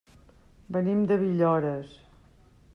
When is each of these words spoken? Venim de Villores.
Venim 0.77 1.03
de 1.13 1.19
Villores. 1.25 1.95